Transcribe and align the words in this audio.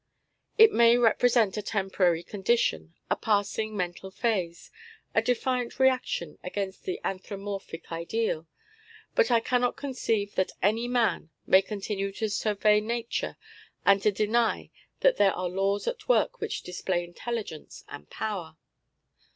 It 0.57 0.71
may 0.71 0.97
represent 0.97 1.57
a 1.57 1.61
temporary 1.61 2.23
condition, 2.23 2.95
a 3.11 3.15
passing 3.15 3.77
mental 3.77 4.09
phase, 4.09 4.71
a 5.13 5.21
defiant 5.21 5.79
reaction 5.79 6.39
against 6.43 6.87
an 6.87 6.97
anthropomorphic 7.03 7.91
ideal; 7.91 8.47
but 9.13 9.29
I 9.29 9.39
cannot 9.39 9.77
conceive 9.77 10.33
that 10.33 10.53
any 10.59 10.87
man 10.87 11.29
can 11.47 11.61
continue 11.61 12.11
to 12.13 12.31
survey 12.31 12.79
Nature 12.81 13.37
and 13.85 14.01
to 14.01 14.11
deny 14.11 14.71
that 15.01 15.17
there 15.17 15.33
are 15.35 15.47
laws 15.47 15.87
at 15.87 16.09
work 16.09 16.39
which 16.41 16.63
display 16.63 17.03
intelligence 17.03 17.83
and 17.87 18.09
power. 18.09 18.57